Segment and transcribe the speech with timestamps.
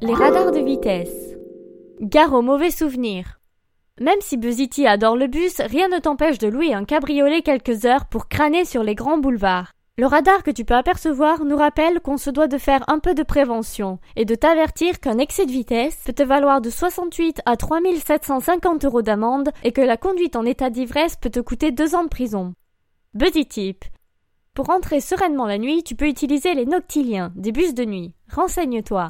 [0.00, 1.36] Les radars de vitesse.
[2.00, 3.40] Gare aux mauvais souvenirs.
[4.00, 8.06] Même si Buzzity adore le bus, rien ne t'empêche de louer un cabriolet quelques heures
[8.06, 9.72] pour crâner sur les grands boulevards.
[9.96, 13.14] Le radar que tu peux apercevoir nous rappelle qu'on se doit de faire un peu
[13.14, 17.56] de prévention et de t'avertir qu'un excès de vitesse peut te valoir de 68 à
[17.56, 22.04] 3750 euros d'amende et que la conduite en état d'ivresse peut te coûter deux ans
[22.04, 22.54] de prison.
[23.14, 23.84] Buddy tip.
[24.54, 28.14] Pour rentrer sereinement la nuit, tu peux utiliser les noctiliens, des bus de nuit.
[28.32, 29.06] Renseigne-toi.